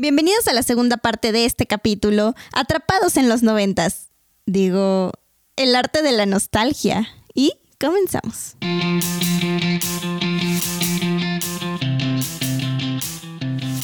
[0.00, 4.10] Bienvenidos a la segunda parte de este capítulo, Atrapados en los noventas.
[4.46, 5.10] Digo,
[5.56, 7.08] el arte de la nostalgia.
[7.34, 8.54] Y comenzamos.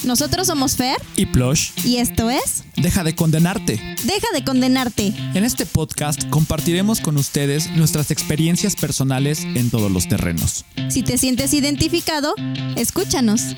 [0.05, 1.71] Nosotros somos Fer y Plush.
[1.85, 3.81] y esto es Deja de condenarte.
[4.05, 5.13] Deja de condenarte.
[5.35, 10.65] En este podcast compartiremos con ustedes nuestras experiencias personales en todos los terrenos.
[10.91, 12.37] Si te sientes identificado,
[12.77, 13.57] escúchanos.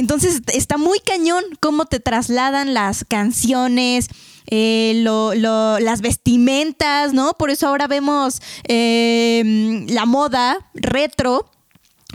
[0.00, 4.08] Entonces está muy cañón cómo te trasladan las canciones,
[4.46, 7.34] eh, las vestimentas, ¿no?
[7.34, 11.50] Por eso ahora vemos eh, la moda retro.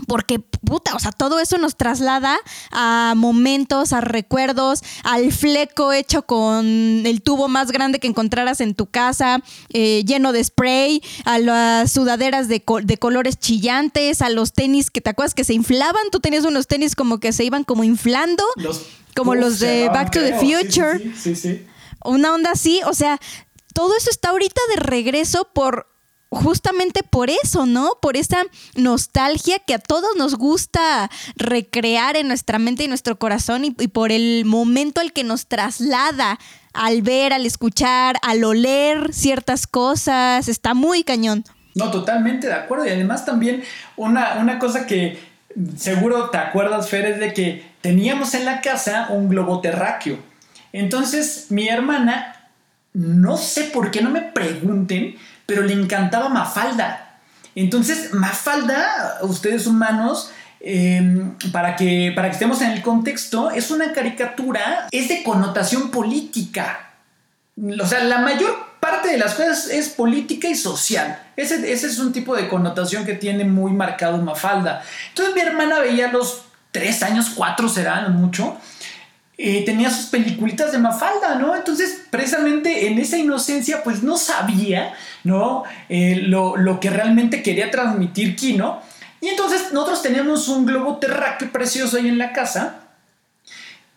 [0.06, 2.36] Porque, puta, o sea, todo eso nos traslada
[2.70, 8.74] a momentos, a recuerdos, al fleco hecho con el tubo más grande que encontraras en
[8.74, 9.40] tu casa,
[9.70, 14.90] eh, lleno de spray, a las sudaderas de, co- de colores chillantes, a los tenis
[14.90, 16.02] que te acuerdas que se inflaban.
[16.12, 18.44] Tú tenías unos tenis como que se iban como inflando,
[19.14, 20.38] como Uf, los de Back to the.
[20.38, 21.66] Sí, Future Sí, sí, sí.
[22.04, 23.18] una onda así, o sea,
[23.72, 25.86] todo eso está ahorita de regreso por
[26.36, 27.98] justamente por eso, ¿no?
[28.00, 28.42] Por esa
[28.74, 34.12] nostalgia que a todos nos gusta recrear en nuestra mente y nuestro corazón y, por
[34.12, 36.38] el momento al que nos traslada
[36.72, 41.44] al ver, al escuchar, al oler ciertas cosas, está muy cañón.
[41.74, 42.86] No, totalmente de acuerdo.
[42.86, 43.64] Y además también
[43.96, 45.18] una, una cosa que
[45.76, 50.18] seguro te acuerdas, Fer, es de que teníamos en la casa un globo terráqueo.
[50.72, 52.50] Entonces mi hermana,
[52.92, 57.20] no sé por qué, no me pregunten, pero le encantaba Mafalda.
[57.54, 60.30] Entonces Mafalda, ustedes humanos,
[60.60, 65.90] eh, para, que, para que estemos en el contexto, es una caricatura, es de connotación
[65.90, 66.90] política.
[67.80, 71.22] O sea, la mayor parte de las cosas es política y social.
[71.36, 74.82] Ese, ese es un tipo de connotación que tiene muy marcado Mafalda.
[75.08, 78.58] Entonces mi hermana veía los tres años, cuatro serán mucho,
[79.38, 81.54] eh, tenía sus peliculitas de Mafalda, ¿no?
[81.54, 85.64] Entonces, precisamente en esa inocencia, pues no sabía, ¿no?
[85.90, 88.80] Eh, lo, lo que realmente quería transmitir Kino.
[89.20, 92.80] Y entonces nosotros teníamos un globo terráqueo precioso ahí en la casa.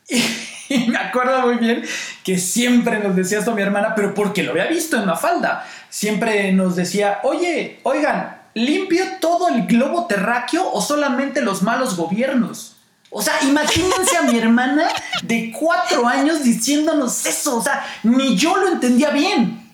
[0.70, 1.84] Y me acuerdo muy bien
[2.24, 5.66] que siempre nos decía esto mi hermana, pero porque lo había visto en Mafalda.
[5.90, 12.79] Siempre nos decía, oye, oigan, ¿limpio todo el globo terráqueo o solamente los malos gobiernos?
[13.12, 14.88] O sea, imagínense a mi hermana
[15.24, 17.58] de cuatro años diciéndonos eso.
[17.58, 19.68] O sea, ni yo lo entendía bien.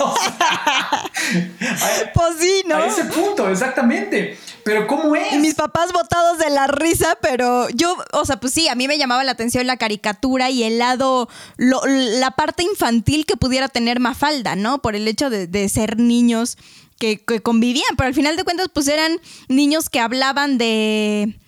[0.00, 1.10] O sea, a-
[2.14, 2.76] Pues sí, ¿no?
[2.76, 4.38] a ese punto, exactamente.
[4.64, 5.32] Pero ¿cómo es?
[5.32, 8.88] Y mis papás botados de la risa, pero yo, o sea, pues sí, a mí
[8.88, 13.68] me llamaba la atención la caricatura y el lado, lo- la parte infantil que pudiera
[13.68, 14.82] tener Mafalda, ¿no?
[14.82, 16.58] Por el hecho de, de ser niños
[16.98, 19.18] que, que convivían, pero al final de cuentas, pues eran
[19.48, 21.38] niños que hablaban de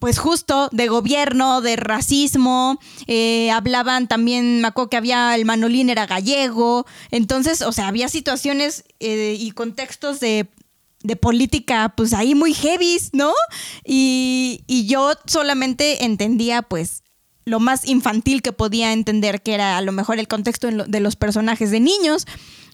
[0.00, 5.90] pues justo de gobierno, de racismo, eh, hablaban también, me acuerdo que había, el Manolín
[5.90, 10.48] era gallego, entonces, o sea, había situaciones eh, y contextos de,
[11.02, 13.32] de política, pues ahí muy heavies, ¿no?
[13.84, 17.02] Y, y yo solamente entendía, pues,
[17.44, 21.16] lo más infantil que podía entender, que era a lo mejor el contexto de los
[21.16, 22.26] personajes de niños,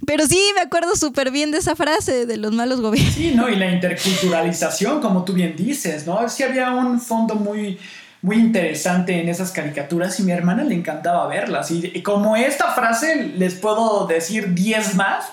[0.04, 3.14] pero sí, me acuerdo súper bien de esa frase de los malos gobiernos.
[3.14, 3.48] Sí, ¿no?
[3.48, 6.28] Y la interculturalización, como tú bien dices, ¿no?
[6.28, 7.78] Sí había un fondo muy,
[8.20, 11.70] muy interesante en esas caricaturas y mi hermana le encantaba verlas.
[11.70, 15.26] Y como esta frase les puedo decir 10 más,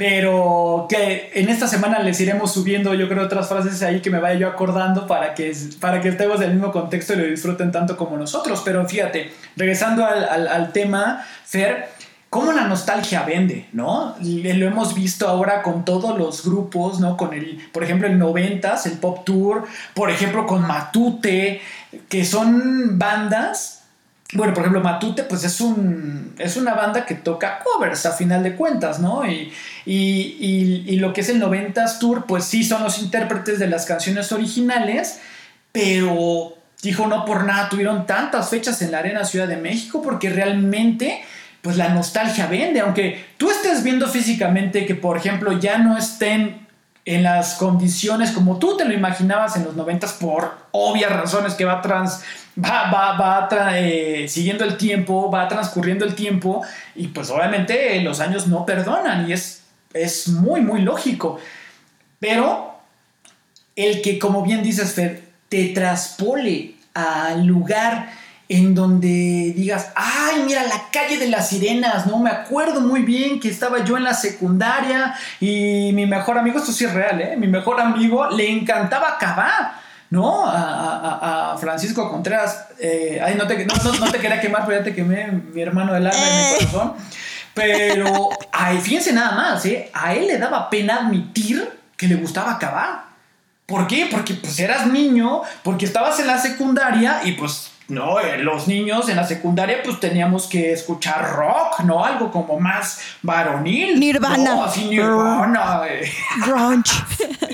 [0.00, 4.18] pero que en esta semana les iremos subiendo, yo creo, otras frases ahí que me
[4.18, 7.70] vaya yo acordando para que, para que estemos en el mismo contexto y lo disfruten
[7.70, 8.62] tanto como nosotros.
[8.64, 11.90] Pero fíjate, regresando al, al- tema, Fer,
[12.30, 14.14] cómo la nostalgia vende, ¿no?
[14.22, 17.18] Lo hemos visto ahora con todos los grupos, ¿no?
[17.18, 21.60] Con el, por ejemplo, el 90s, el Pop Tour, por ejemplo, con Matute,
[22.08, 23.79] que son bandas
[24.32, 28.42] bueno, por ejemplo, Matute, pues es, un, es una banda que toca covers a final
[28.44, 29.26] de cuentas, ¿no?
[29.28, 29.52] Y,
[29.84, 33.66] y, y- y lo que es el 90s Tour, pues sí son los intérpretes de
[33.66, 35.20] las canciones originales,
[35.72, 40.30] pero dijo, no por nada tuvieron tantas fechas en la Arena Ciudad de México, porque
[40.30, 41.22] realmente,
[41.62, 46.66] pues la nostalgia vende, aunque tú estés viendo físicamente que, por ejemplo, ya no estén
[47.04, 51.64] en las condiciones como tú te lo imaginabas en los 90 por obvias razones que
[51.64, 52.22] va trans
[52.62, 56.62] va, va, va eh, siguiendo el tiempo, va transcurriendo el tiempo
[56.94, 59.62] y pues obviamente los años no perdonan y es,
[59.92, 61.38] es muy muy lógico.
[62.18, 62.74] Pero
[63.76, 68.10] el que como bien dices Fer, te traspole al lugar
[68.50, 72.18] en donde digas, ay, mira la calle de las sirenas, ¿no?
[72.18, 76.72] Me acuerdo muy bien que estaba yo en la secundaria y mi mejor amigo, esto
[76.72, 77.36] sí es real, ¿eh?
[77.36, 79.76] Mi mejor amigo le encantaba Cabá.
[80.10, 80.42] ¿no?
[80.44, 82.66] A, Francisco Contreras.
[82.80, 86.08] Eh, ay, no te, no, te, quería quemar, pero ya te quemé mi hermano del
[86.08, 86.56] alma en mi eh.
[86.58, 86.94] corazón.
[87.54, 89.88] Pero, ay, fíjense nada más, ¿eh?
[89.94, 93.10] A él le daba pena admitir que le gustaba Cabá.
[93.66, 94.08] ¿Por qué?
[94.10, 99.08] Porque pues eras niño, porque estabas en la secundaria y pues no, eh, los niños
[99.08, 102.04] en la secundaria pues teníamos que escuchar rock, ¿no?
[102.04, 103.98] Algo como más varonil.
[103.98, 104.54] Nirvana.
[104.54, 105.82] No, así Nirvana.
[105.88, 106.10] Eh.
[106.46, 106.92] Grunge.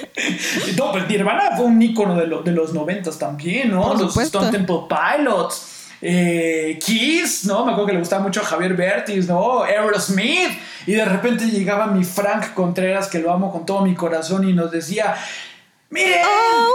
[0.77, 3.95] no, pues Nirvana fue un ícono de, de los noventas también, ¿no?
[3.95, 5.73] los Stone Temple Pilots.
[6.03, 7.65] Eh, Kiss, ¿no?
[7.65, 9.63] Me acuerdo que le gustaba mucho a Javier Bertis, ¿no?
[9.63, 10.51] Aerosmith.
[10.87, 14.53] Y de repente llegaba mi Frank Contreras, que lo amo con todo mi corazón, y
[14.53, 15.17] nos decía,
[15.91, 16.23] ¡Miren!
[16.25, 16.69] Ah,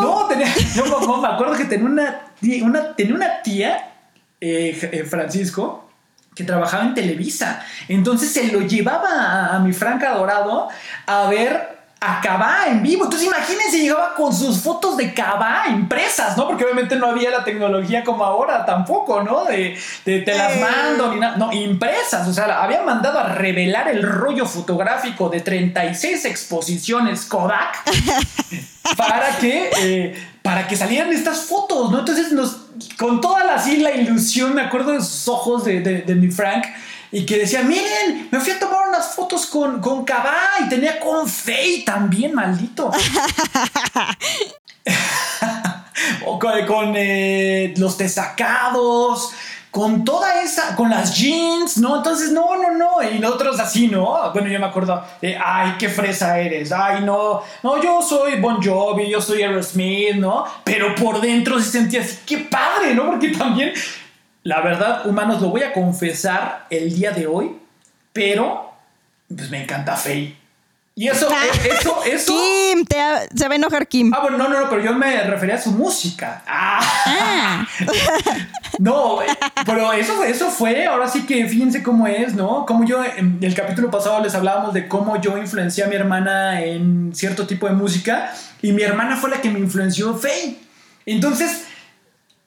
[0.00, 2.32] no, tenía, yo me acuerdo que tenía una,
[2.62, 3.94] una, tenía una tía,
[4.40, 5.88] eh, eh, Francisco,
[6.34, 7.64] que trabajaba en Televisa.
[7.88, 10.68] Entonces se lo llevaba a, mi Franca Dorado
[11.06, 11.75] a ver
[12.06, 13.04] a Cabá en vivo.
[13.04, 16.46] Entonces imagínense, llegaba con sus fotos de Cabá impresas, ¿no?
[16.46, 19.44] Porque obviamente no había la tecnología como ahora tampoco, ¿no?
[19.44, 21.36] De, te las mando ni nada.
[21.36, 22.26] No, impresas.
[22.28, 27.82] O sea, había mandado a revelar el rollo fotográfico de 36 exposiciones Kodak
[28.96, 32.00] para que, eh, para que salieran estas fotos, ¿no?
[32.00, 32.66] Entonces, nos,
[32.98, 36.64] con toda la, así, la ilusión, me acuerdo de sus ojos de, de, mi Frank,
[37.12, 40.98] y que decía, miren, me fui a tomar unas fotos con, con Cabá y tenía
[40.98, 42.90] con Faye también, maldito.
[46.26, 49.32] o con, eh, los desacados
[49.76, 51.96] con toda esa, con las jeans, ¿no?
[51.96, 53.02] Entonces, no, no, no.
[53.02, 54.32] Y nosotros así, ¿no?
[54.32, 59.10] Bueno, yo me acuerdo, ay, qué fresa eres, ay, no, no, yo soy Bon Jovi,
[59.10, 60.46] yo soy Aerosmith, ¿no?
[60.64, 63.04] Pero por dentro se sentía así, qué padre, ¿no?
[63.04, 63.74] Porque también,
[64.46, 67.56] la verdad, humanos, lo voy a confesar el día de hoy,
[68.12, 68.72] pero,
[69.26, 70.36] pues me encanta Faye.
[70.94, 72.32] Y eso, eh, eso, eso.
[72.32, 74.14] Kim, se va a enojar Kim.
[74.14, 76.44] Ah, bueno, no, no, no, pero yo me refería a su música.
[76.46, 76.78] Ah.
[77.06, 77.66] ah.
[78.78, 79.18] no,
[79.66, 82.64] pero eso, eso fue, ahora sí que fíjense cómo es, ¿no?
[82.66, 86.62] Como yo, en el capítulo pasado les hablábamos de cómo yo influencié a mi hermana
[86.62, 88.32] en cierto tipo de música
[88.62, 90.56] y mi hermana fue la que me influenció Faye.
[91.04, 91.66] Entonces,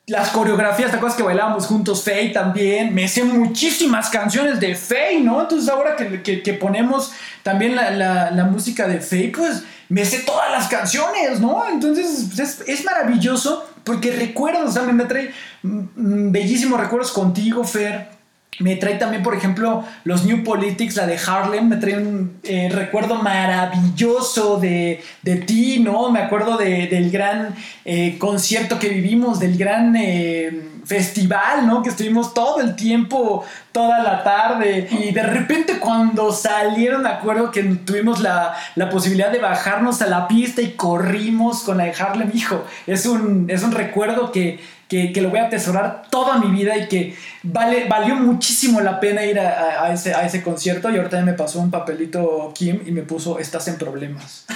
[0.09, 2.93] las coreografías, ¿te acuerdas que bailábamos juntos Faye también?
[2.93, 5.41] Me sé muchísimas canciones de Faye, ¿no?
[5.41, 7.13] Entonces ahora que, ponemos
[7.43, 11.67] también la, música de Faye, pues me sé todas las canciones, ¿no?
[11.69, 15.31] Entonces es, maravilloso porque recuerdos, o sea, me trae
[15.63, 18.18] mm, mm, bellísimos recuerdos contigo, Fer
[18.59, 22.69] me trae también, por ejemplo, los New Politics, la de Harlem, me trae un eh,
[22.71, 25.01] recuerdo maravilloso de,
[25.47, 26.11] ti, ¿no?
[26.11, 31.81] Me acuerdo del gran eh, concierto que vivimos, del gran eh, festival, ¿no?
[31.81, 34.89] Que estuvimos todo el tiempo, toda la tarde.
[34.91, 38.55] Y de repente cuando salieron, me acuerdo que tuvimos la,
[38.91, 42.65] posibilidad de bajarnos a la pista y corrimos con la de Harlem, hijo.
[42.87, 44.59] Es un, es un recuerdo que
[44.89, 49.23] que, lo voy a atesorar toda mi vida y que vale, valió muchísimo la pena
[49.23, 50.89] ir a, ese, a ese concierto.
[50.89, 54.45] Y ahorita me pasó un papelito Kim y me puso, estás en problemas.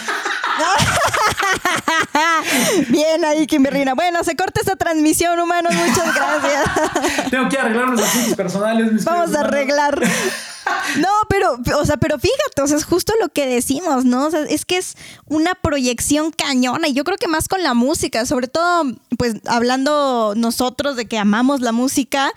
[2.90, 3.94] Bien ahí, Kimberlina.
[3.94, 5.74] Bueno, se corta esta transmisión, humanos.
[5.74, 7.30] Muchas gracias.
[7.30, 9.06] Tengo que arreglar los asuntos personales.
[9.06, 10.02] Vamos a arreglar.
[10.98, 14.28] No, pero, o sea, pero fíjate, o sea, es justo lo que decimos, ¿no?
[14.28, 14.96] O sea, es que es
[15.26, 18.86] una proyección cañona y yo creo que más con la música, sobre todo,
[19.18, 22.32] pues hablando nosotros de que amamos la música,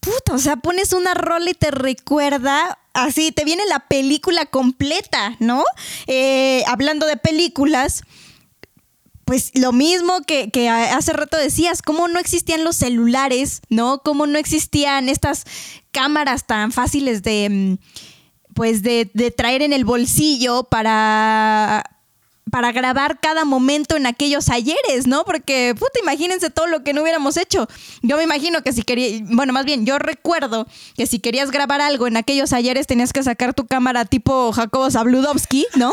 [0.00, 5.36] puta, o sea, pones una rola y te recuerda así, te viene la película completa,
[5.40, 5.64] ¿no?
[6.06, 8.02] Eh, hablando de películas,
[9.24, 13.98] pues lo mismo que, hace rato decías, cómo no existían los celulares, ¿no?
[13.98, 15.44] Cómo no existían estas
[15.92, 21.84] cámaras tan fáciles de, mm, pues de, de traer en el bolsillo para
[22.54, 25.24] para grabar cada momento en aquellos ayeres, ¿no?
[25.24, 27.66] Porque, puta, imagínense todo lo que no hubiéramos hecho.
[28.00, 31.80] Yo me imagino que si quería, bueno, más bien, yo recuerdo que si querías grabar
[31.80, 35.90] algo en aquellos ayeres tenías que sacar tu cámara tipo Jacobo Zabludovsky, ¿no?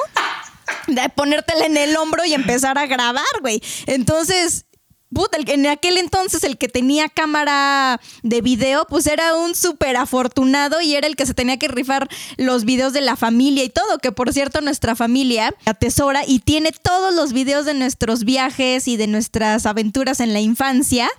[0.88, 3.62] De ponértela en el hombro y empezar a grabar, güey.
[3.86, 4.66] Entonces,
[5.14, 10.82] puta, en aquel entonces el que tenía cámara de video, pues era un súper afortunado
[10.82, 14.00] y era el que se tenía que rifar los videos de la familia y todo,
[14.00, 18.98] que por cierto nuestra familia atesora y tiene todos los videos de nuestros viajes y
[18.98, 21.10] de nuestras aventuras en la infancia.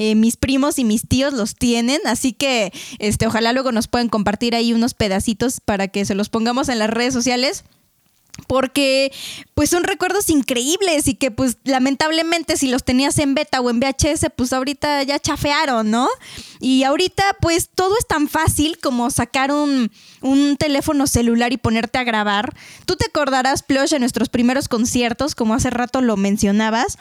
[0.00, 4.08] Eh, mis primos y mis tíos los tienen, así que este, ojalá luego nos puedan
[4.08, 7.64] compartir ahí unos pedacitos para que se los pongamos en las redes sociales
[8.46, 9.12] porque
[9.54, 13.80] pues son recuerdos increíbles y que pues lamentablemente si los tenías en beta o en
[13.80, 16.08] VHS pues ahorita ya chafearon, ¿no?
[16.60, 19.90] Y ahorita pues todo es tan fácil como sacar un,
[20.22, 22.54] un teléfono celular y ponerte a grabar.
[22.86, 26.98] Tú te acordarás, Plush, en nuestros primeros conciertos, como hace rato lo mencionabas,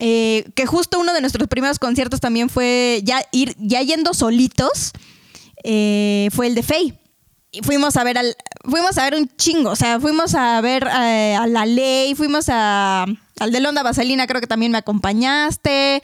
[0.00, 4.92] eh, que justo uno de nuestros primeros conciertos también fue ya ir, ya yendo solitos,
[5.64, 6.98] eh, fue el de Faye
[7.62, 11.36] fuimos a ver al, fuimos a ver un chingo, o sea, fuimos a ver eh,
[11.38, 13.06] a la ley, fuimos a,
[13.38, 16.02] al de Londa Vaselina, creo que también me acompañaste.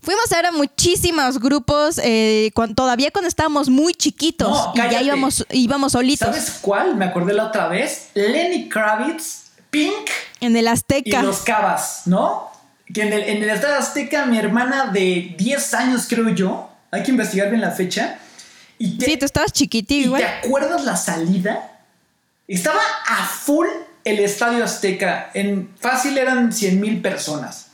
[0.00, 5.44] Fuimos a ver a muchísimos grupos, eh, todavía cuando estábamos muy chiquitos y ya íbamos,
[5.50, 6.28] íbamos solitos.
[6.28, 6.96] ¿Sabes cuál?
[6.96, 8.10] Me acordé la otra vez.
[8.14, 10.08] Lenny Kravitz, Pink.
[10.40, 11.20] En el Azteca.
[11.20, 12.48] Y los Cabas, ¿no?
[12.94, 17.10] Que en el, en el Azteca, mi hermana de 10 años, creo yo, hay que
[17.10, 18.18] investigar bien la fecha,
[18.78, 21.78] sí, tú estabas chiquitito ¿Te acuerdas la salida?
[22.46, 23.66] Estaba a full
[24.04, 25.30] el Estadio Azteca.
[25.34, 27.68] En fácil eran 100 mil personas.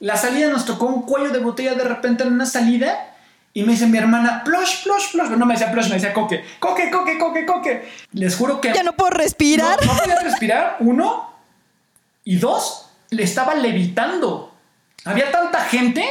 [0.00, 3.14] La salida nos tocó un cuello de botella de repente en una salida.
[3.54, 5.30] Y me dice mi hermana, plush, plush, plush.
[5.30, 6.44] No me decía plush, me decía coque.
[6.58, 7.88] Coque, coque, coque, coque.
[8.12, 8.72] Les juro que.
[8.72, 9.84] Ya no puedo respirar.
[9.84, 10.76] No, no podía respirar.
[10.80, 11.32] Uno.
[12.24, 14.54] Y dos, le estaba levitando.
[15.04, 16.04] Había tanta gente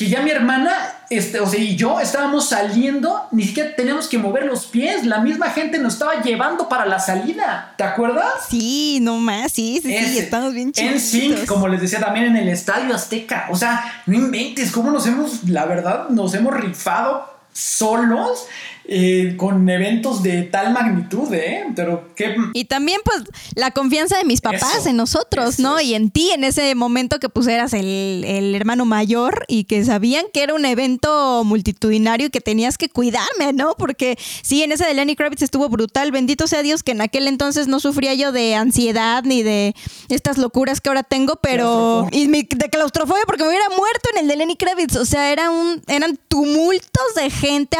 [0.00, 0.72] que ya mi hermana,
[1.10, 5.18] este, o sea, y yo estábamos saliendo, ni siquiera teníamos que mover los pies, la
[5.18, 8.32] misma gente nos estaba llevando para la salida, ¿te acuerdas?
[8.48, 10.94] Sí, no más, sí, sí, sí, estamos bien chidos.
[10.94, 14.90] En Sync, como les decía también en el Estadio Azteca, o sea, no inventes, cómo
[14.90, 18.46] nos hemos, la verdad, nos hemos rifado solos
[18.92, 21.64] eh, con eventos de tal magnitud, ¿eh?
[21.76, 22.34] Pero qué...
[22.54, 23.22] Y también pues
[23.54, 25.80] la confianza de mis papás en nosotros, ¿no?
[25.80, 30.24] Y en ti en ese momento que pues eras el, hermano mayor y que sabían
[30.34, 33.76] que era un evento multitudinario y que tenías que cuidarme, ¿no?
[33.78, 37.28] Porque sí, en ese de Lenny Kravitz estuvo brutal, bendito sea Dios que en aquel
[37.28, 39.76] entonces no sufría yo de ansiedad ni de
[40.08, 42.08] estas locuras que ahora tengo, pero...
[42.10, 45.48] Y de claustrofobia porque me hubiera muerto en el de Lenny Kravitz, o sea, era
[45.52, 47.76] un, eran tumultos de gente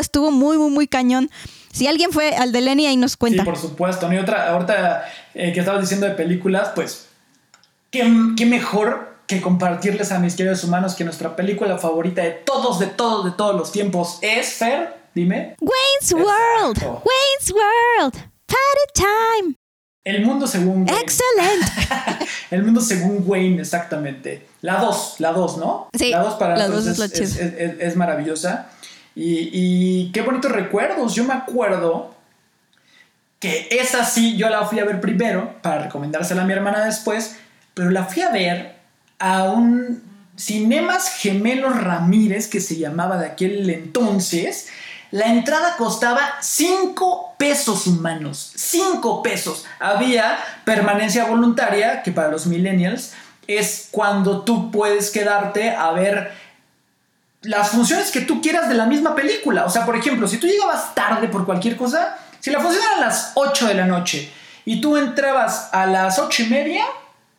[0.00, 1.30] estuvo muy, muy, muy cañón.
[1.72, 3.42] Si alguien fue al de Lenny, ahí nos cuenta.
[3.42, 4.12] Sí, por supuesto.
[4.12, 7.08] Y otra, ahorita eh, que estabas diciendo de películas, pues,
[7.90, 12.78] ¿qué, ¿qué, mejor que compartirles a mis queridos humanos que nuestra película favorita de todos,
[12.78, 15.56] de todos, de todos los tiempos es, Fer, dime.
[15.60, 16.82] Wayne's World.
[16.82, 18.14] Wayne's World.
[18.46, 19.56] Party time.
[20.04, 21.00] El mundo según Wayne.
[21.00, 21.66] Excelente.
[22.50, 24.48] el mundo según Wayne, exactamente.
[24.60, 25.88] La 2, la 2, ¿no?
[25.96, 26.10] Sí.
[26.10, 28.68] La 2 para la es, es, es, maravillosa.
[29.14, 31.14] Y, qué bonitos recuerdos.
[31.14, 32.14] Yo me acuerdo
[33.38, 37.36] que esa sí, yo la fui a ver primero para recomendársela a mi hermana después,
[37.74, 38.76] pero la fui a ver
[39.18, 40.02] a un
[40.36, 44.68] Cinemas Gemelos Ramírez que se llamaba de aquel entonces.
[45.10, 49.66] La entrada costaba 5 pesos humanos, 5 pesos.
[49.78, 53.12] Había permanencia voluntaria, que para los millennials
[53.46, 56.32] es cuando tú puedes quedarte a ver
[57.42, 59.64] las funciones que tú quieras de la misma película.
[59.64, 62.96] O sea, por ejemplo, si tú llegabas tarde por cualquier cosa, si la función era
[62.96, 64.30] a las 8 de la noche
[64.64, 66.84] y tú entrabas a las 8 y media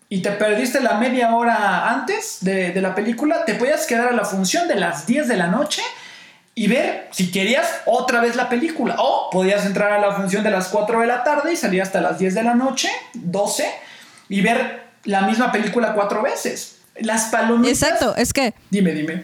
[0.09, 4.25] y te perdiste la media hora antes de, la película, te podías quedar a la
[4.25, 5.81] función de las 10 de la noche
[6.55, 8.95] y ver si querías otra vez la película.
[8.99, 12.01] O podías entrar a la función de las 4 de la tarde y salir hasta
[12.01, 13.65] las 10 de la noche, 12,
[14.29, 16.77] y ver la misma película cuatro veces.
[16.95, 17.81] Las palomitas.
[17.81, 18.53] Exacto, es que.
[18.69, 19.23] Dime, dime.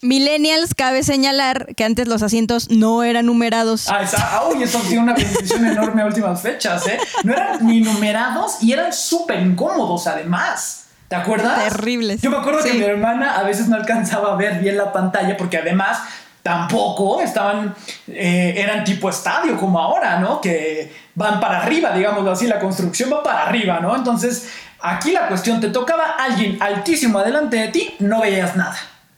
[0.00, 3.88] Millennials, cabe señalar que antes los asientos no eran numerados.
[3.88, 6.98] Ah, esa, uy, eso tiene una bendición enorme a últimas fechas, ¿eh?
[7.24, 10.84] No eran ni numerados y eran súper incómodos además.
[11.08, 11.64] ¿Te acuerdas?
[11.64, 12.20] Terribles.
[12.20, 15.36] Yo me acuerdo que mi hermana a veces no alcanzaba a ver bien la pantalla
[15.36, 15.98] porque además
[16.42, 17.74] tampoco estaban,
[18.06, 20.40] eh, eran tipo estadio como ahora, ¿no?
[20.40, 23.96] Que van para arriba, digámoslo así, la construcción va para arriba, ¿no?
[23.96, 24.48] Entonces,
[24.80, 28.76] aquí la cuestión, te tocaba alguien altísimo adelante de ti, no veías nada.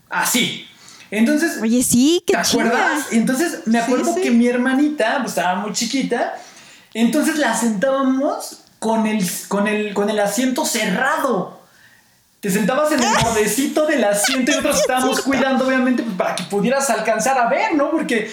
[0.08, 0.69] Así.
[1.10, 1.58] Entonces.
[1.60, 3.08] Oye, sí, ¿Te acuerdas?
[3.12, 6.34] Entonces me acuerdo que mi hermanita pues, estaba muy chiquita.
[6.94, 11.60] Entonces la sentábamos con el, con el, con el asiento cerrado.
[12.40, 16.44] Te sentabas en el bordecito del asiento y nosotros estábamos cuidando, obviamente, pues, para que
[16.44, 17.90] pudieras alcanzar a ver, ¿no?
[17.90, 18.30] Porque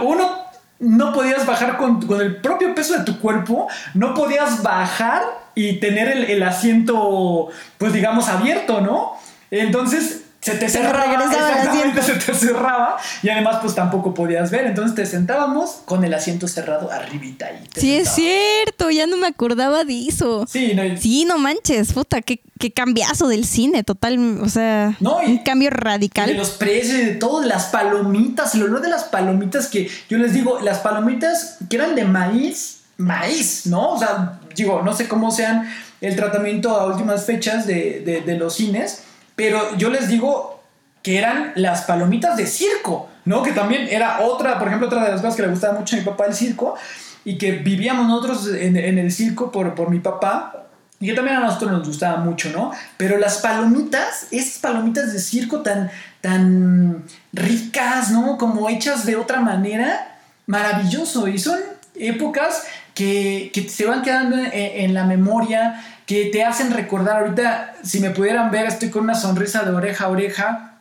[0.00, 0.44] uno
[0.80, 5.22] no podías bajar con, el propio peso de tu cuerpo, no podías bajar
[5.54, 9.12] y tener el, el asiento, pues digamos, abierto, ¿no?
[9.50, 15.06] Entonces se te cerraba, se te cerraba y además pues tampoco podías ver, entonces te
[15.06, 17.64] sentábamos con el asiento cerrado arribita ahí.
[17.74, 20.44] Sí, es cierto, ya no me acordaba de eso.
[20.46, 25.38] Sí, no, sí, no manches, puta, qué, qué cambiazo del cine, total, o sea, un
[25.38, 26.26] cambio radical.
[26.26, 30.18] de los precios, de todo, de las palomitas, el olor de las palomitas que yo
[30.18, 33.92] les digo, las palomitas que eran de maíz, maíz, ¿no?
[33.92, 35.72] O sea, digo, no sé cómo sean
[36.02, 39.04] el tratamiento a últimas fechas de, de los cines,
[39.36, 40.62] pero yo les digo
[41.02, 43.42] que eran las palomitas de circo, ¿no?
[43.42, 45.98] Que también era otra, por ejemplo, otra de las cosas que le gustaba mucho a
[45.98, 46.76] mi papá el circo
[47.24, 50.60] y que vivíamos nosotros en, el circo por, por mi papá.
[51.00, 52.72] Y que también a nosotros nos gustaba mucho, ¿no?
[52.96, 58.38] Pero las palomitas, esas palomitas de circo tan, tan ricas, ¿no?
[58.38, 61.28] Como hechas de otra manera, maravilloso.
[61.28, 61.58] Y son
[61.94, 62.64] épocas
[62.94, 67.22] que, que se van quedando en, la memoria, que te hacen recordar.
[67.22, 70.74] Ahorita, si me pudieran ver, estoy con una sonrisa de oreja a oreja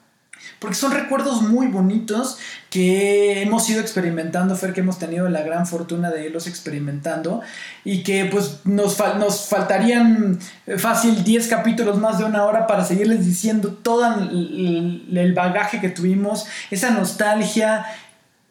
[0.59, 2.37] porque son recuerdos muy bonitos
[2.69, 7.41] que hemos ido experimentando, Fer, que hemos tenido la gran fortuna de irlos experimentando
[7.83, 10.39] y que pues nos, nos faltarían
[10.77, 16.45] fácil 10 capítulos más de una hora para seguirles diciendo todo el, bagaje que tuvimos,
[16.71, 17.85] esa nostalgia,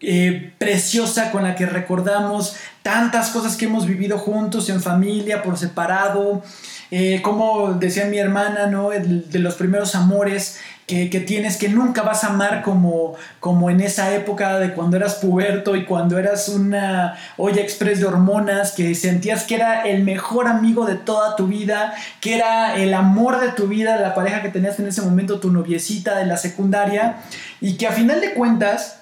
[0.03, 5.57] eh, preciosa con la que recordamos tantas cosas que hemos vivido juntos, en familia, por
[5.57, 6.43] separado,
[6.91, 8.91] eh, como decía mi hermana, ¿no?
[8.91, 14.15] de los primeros amores que, tienes, que nunca vas a amar como, como en esa
[14.15, 19.45] época de cuando eras puberto y cuando eras una olla express de hormonas, que sentías
[19.45, 23.69] que era el mejor amigo de toda tu vida, que era el amor de tu
[23.69, 27.17] vida, la pareja que tenías en ese momento, tu noviecita de la secundaria,
[27.61, 29.02] y que a final de cuentas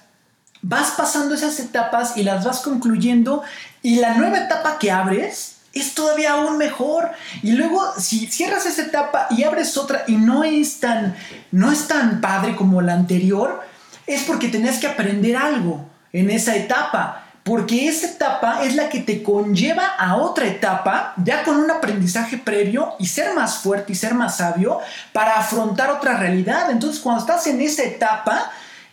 [0.63, 3.43] vas pasando esas etapas y las vas concluyendo,
[3.83, 7.11] y la nueva etapa que abres, es todavía aún mejor.
[7.43, 11.17] Y luego, si cierras esa etapa y abres otra y no es tan,
[11.53, 13.63] no es tan padre como la anterior,
[14.07, 17.25] es porque tenías que aprender algo en esa etapa.
[17.43, 22.37] Porque esa etapa es la que te conlleva a otra etapa, ya con un aprendizaje
[22.37, 24.79] previo y ser más fuerte y ser más sabio
[25.13, 26.71] para afrontar otra realidad.
[26.71, 28.51] Entonces, cuando estás en esa etapa,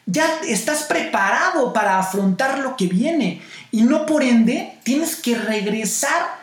[0.07, 3.41] ya estás preparado para afrontar lo que viene.
[3.71, 6.37] Y no por ende, tienes que regresar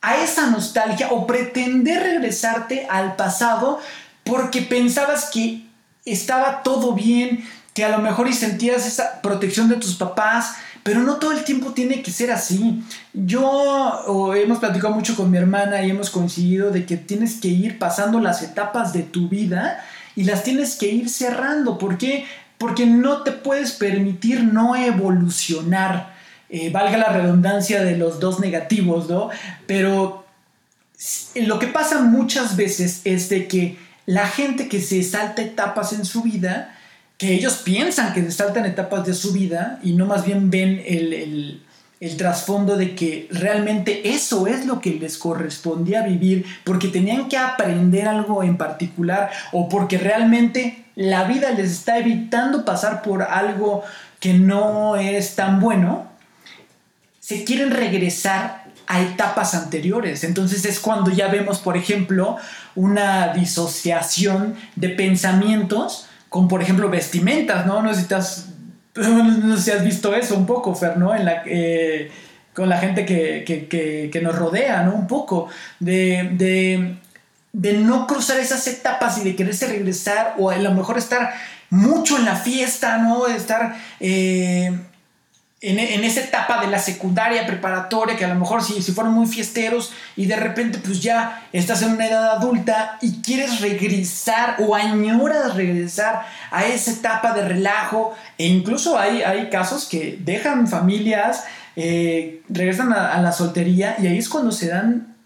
[0.00, 3.80] a esa nostalgia o pretender regresarte al pasado
[4.22, 5.66] porque pensabas que
[6.04, 7.44] estaba todo bien,
[7.74, 11.44] que a lo mejor y sentías esa protección de tus papás, pero no todo el
[11.44, 12.82] tiempo tiene que ser así.
[13.12, 17.78] Yo hemos platicado mucho con mi hermana y hemos coincidido de que tienes que ir
[17.80, 19.84] pasando las etapas de tu vida
[20.14, 21.78] y las tienes que ir cerrando.
[21.78, 22.24] ¿Por qué?
[22.58, 26.16] Porque no te puedes permitir no evolucionar.
[26.50, 29.30] Eh, valga la redundancia de los dos negativos, ¿no?
[29.66, 30.26] Pero
[31.36, 36.04] lo que pasa muchas veces es de que la gente que se salta etapas en
[36.04, 36.74] su vida,
[37.18, 40.82] que ellos piensan que se saltan etapas de su vida y no más bien ven
[40.86, 41.62] el, el
[42.16, 48.06] trasfondo de que realmente eso es lo que les correspondía vivir porque tenían que aprender
[48.06, 53.82] algo en particular o porque realmente la vida les está evitando pasar por algo
[54.20, 56.08] que no es tan bueno,
[57.20, 60.24] se quieren regresar a etapas anteriores.
[60.24, 62.36] Entonces es cuando ya vemos, por ejemplo,
[62.74, 67.82] una disociación de pensamientos con, por ejemplo, vestimentas, ¿no?
[67.82, 68.06] No sé
[69.44, 71.14] no sé si has visto eso un poco, Fer, ¿no?
[71.14, 72.10] En la, eh,
[72.52, 74.94] con la gente que, que, que, nos rodea, ¿no?
[74.94, 76.96] Un poco de, de,
[77.52, 81.32] de, no cruzar esas etapas y de quererse regresar o a lo mejor estar
[81.70, 83.26] mucho en la fiesta, ¿no?
[83.26, 83.76] Estar...
[84.00, 84.76] Eh,
[85.60, 89.26] en, esa etapa de la secundaria preparatoria, que a lo mejor si, si fueron muy
[89.26, 94.76] fiesteros y de repente pues ya estás en una edad adulta y quieres regresar o
[94.76, 101.44] añoras regresar a esa etapa de relajo e incluso hay, hay casos que dejan familias,
[101.74, 105.16] eh, regresan a, la soltería y ahí es cuando se dan,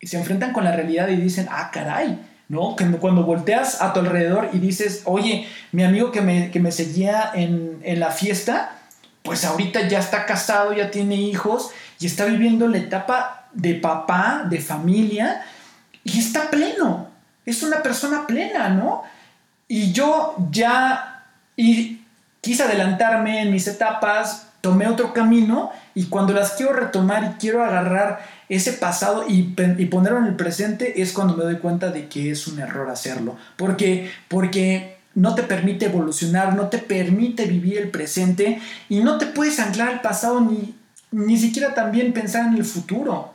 [0.00, 2.76] se enfrentan con la realidad y dicen, ah, caray, ¿no?
[2.98, 7.30] Cuando volteas a tu alrededor y dices, oye, mi amigo que me, que me seguía
[7.34, 8.78] en, en la fiesta,
[9.22, 14.44] pues ahorita ya está casado, ya tiene hijos y está viviendo la etapa de papá,
[14.48, 15.42] de familia,
[16.04, 17.08] y está pleno.
[17.46, 19.02] Es una persona plena, ¿no?
[19.68, 21.24] Y yo ya
[21.56, 22.02] y
[22.40, 27.64] quise adelantarme en mis etapas, tomé otro camino y cuando las quiero retomar y quiero
[27.64, 32.08] agarrar ese pasado y, y, ponerlo en el presente es cuando me doy cuenta de
[32.08, 33.36] que es un error hacerlo.
[33.56, 39.26] Porque, porque no te permite evolucionar, no te permite vivir el presente y no te
[39.26, 40.74] puedes anclar al pasado ni,
[41.10, 43.32] ni siquiera también pensar en el futuro.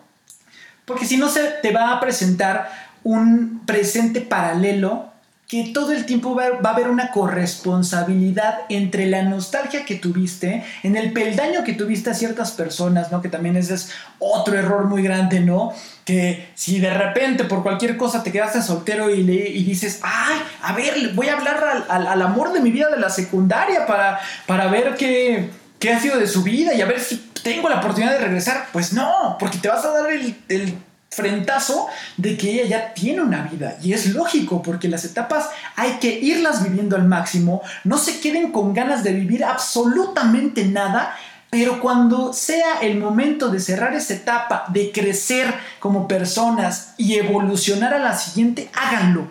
[0.86, 2.70] Porque si no se te va a presentar
[3.04, 5.12] un presente paralelo
[5.48, 10.98] que todo el tiempo va, a haber una corresponsabilidad entre la nostalgia que tuviste, en
[10.98, 13.22] el peldaño que tuviste a ciertas personas, ¿no?
[13.22, 15.72] Que también ese es otro error muy grande, ¿no?
[16.04, 20.38] Que si de repente por cualquier cosa te quedaste soltero y, le, y dices, ay,
[20.64, 24.68] a ver, voy a hablar al, amor de mi vida de la secundaria para, para
[24.68, 28.12] ver qué, qué ha sido de su vida y a ver si tengo la oportunidad
[28.12, 28.68] de regresar.
[28.74, 30.76] Pues no, porque te vas a dar el
[31.10, 33.78] frentazo de que ella ya tiene una vida.
[33.82, 37.62] Y es lógico, porque las etapas hay que irlas viviendo al máximo.
[37.84, 41.16] No se queden con ganas de vivir absolutamente nada.
[41.50, 47.94] Pero cuando sea el momento de cerrar esa etapa, de crecer como personas y evolucionar
[47.94, 49.30] a la siguiente, háganlo.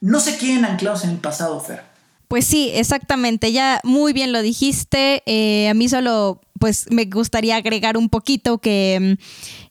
[0.00, 1.82] No se queden anclados en el pasado, Fer.
[2.28, 3.50] Pues sí, exactamente.
[3.50, 5.24] Ya muy bien lo dijiste.
[5.26, 9.69] Eh, a mí solo, pues me gustaría agregar un poquito que mm,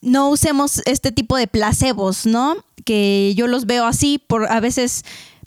[0.00, 2.56] no usemos este tipo de placebos, ¿no?
[2.84, 5.04] Que yo los veo así por a veces,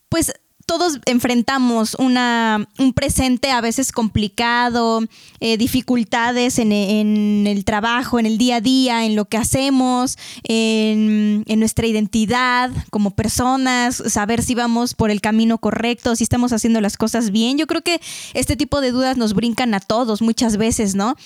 [0.09, 0.33] pues
[0.71, 5.01] todos enfrentamos un presente a veces complicado,
[5.41, 11.43] eh, dificultades en, el trabajo, en el día a día, en lo que hacemos, en,
[11.59, 16.95] nuestra identidad como personas, saber si vamos por el camino correcto, si estamos haciendo las
[16.95, 17.57] cosas bien.
[17.57, 17.99] Yo creo que
[18.33, 21.17] este tipo de dudas nos brincan a todos muchas veces, ¿no?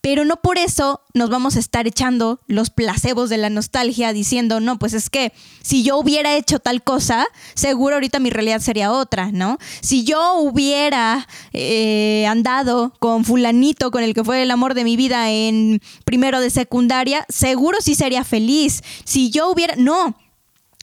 [0.00, 4.60] Pero no por eso nos vamos a estar echando los placebos de la nostalgia diciendo,
[4.60, 8.93] no, pues es que si yo hubiera hecho tal cosa, seguro ahorita mi realidad sería
[8.98, 9.58] otra, ¿no?
[9.80, 14.96] Si yo hubiera eh, andado con fulanito, con el que fue el amor de mi
[14.96, 18.82] vida en primero de secundaria, seguro sí sería feliz.
[19.04, 19.74] Si yo hubiera...
[19.76, 20.16] No,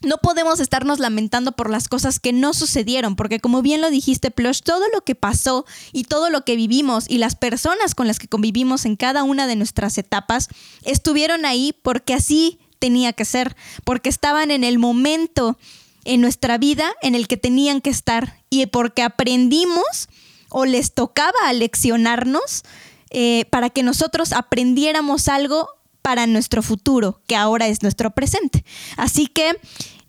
[0.02, 4.30] no podemos estarnos lamentando por las cosas que no sucedieron, porque como bien lo dijiste,
[4.30, 8.18] Plush, todo lo que pasó y todo lo que vivimos y las personas con las
[8.18, 10.48] que convivimos en cada una de nuestras etapas
[10.82, 15.56] estuvieron ahí porque así tenía que ser, porque estaban en el momento
[16.04, 20.08] en nuestra vida en el que tenían que estar y porque aprendimos
[20.48, 22.62] o les tocaba leccionarnos
[23.10, 25.68] eh, para que nosotros aprendiéramos algo
[26.02, 28.64] para nuestro futuro, que ahora es nuestro presente.
[28.96, 29.56] Así que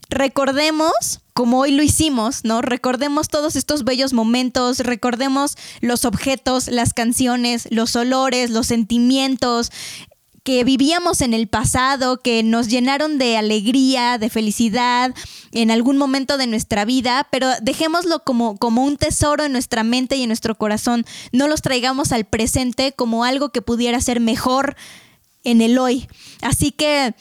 [0.09, 2.61] recordemos, como hoy lo hicimos, ¿no?
[2.61, 9.71] Recordemos todos estos bellos momentos, recordemos los objetos, las canciones, los olores, los sentimientos,
[10.43, 15.13] que vivíamos en el pasado, que nos llenaron de alegría, de felicidad
[15.53, 20.17] en algún momento de nuestra vida, pero dejémoslo como, como un tesoro en nuestra mente
[20.17, 21.05] y en nuestro corazón.
[21.31, 24.75] No los traigamos al presente como algo que pudiera ser mejor
[25.45, 26.07] en el hoy.
[26.41, 27.15] Así que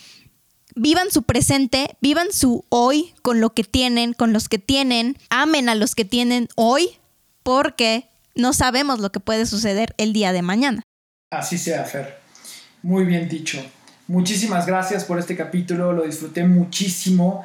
[0.74, 5.68] vivan su presente, vivan su hoy con lo que tienen, con los que tienen, amen
[5.68, 6.98] a los que tienen hoy,
[7.44, 10.82] porque no sabemos lo que puede suceder el día de mañana.
[11.30, 12.21] Así sea, Fer.
[12.83, 13.59] Muy bien dicho.
[14.09, 17.45] Muchísimas gracias por este capítulo, lo disfruté muchísimo.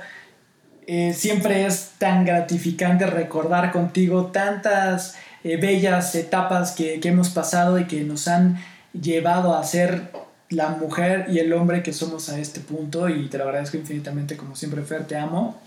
[0.88, 7.78] Eh, siempre es tan gratificante recordar contigo tantas eh, bellas etapas que, que, hemos pasado
[7.78, 8.58] y que nos han
[9.00, 10.12] llevado a ser
[10.50, 14.38] la mujer y el hombre que somos a este punto y te lo agradezco infinitamente
[14.38, 15.60] como siempre Fer, te amo.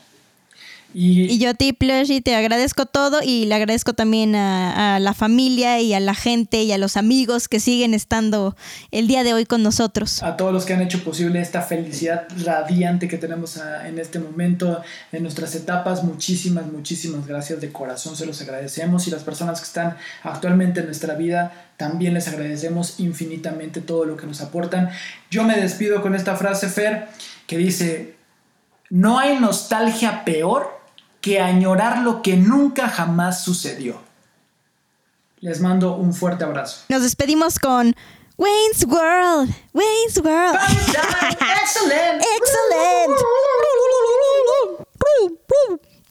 [0.93, 5.81] Y, yo a ti, Plush, te agradezco todo y le agradezco también a, la familia
[5.81, 8.57] y a la gente y a los amigos que siguen estando
[8.91, 10.23] el día de hoy con nosotros.
[10.23, 14.83] A todos los que han hecho posible esta felicidad radiante que tenemos en este momento,
[15.13, 19.67] en nuestras etapas, muchísimas, muchísimas gracias de corazón, se los agradecemos y las personas que
[19.67, 24.91] están actualmente en nuestra vida, también les agradecemos infinitamente todo lo que nos aportan.
[25.31, 27.09] Yo me despido con esta frase, Fer,
[27.47, 28.17] que dice,
[28.91, 30.80] no hay nostalgia peor
[31.21, 34.01] que añorar lo que nunca jamás sucedió.
[35.41, 36.85] Les mando un fuerte abrazo.
[36.89, 37.95] Nos despedimos con
[38.37, 39.55] Wayne's World.
[39.73, 40.57] Wayne's World.
[41.63, 42.23] Excellent.
[42.37, 43.21] Excellent.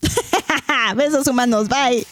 [0.95, 1.67] Besos humanos.
[1.67, 2.05] Bye.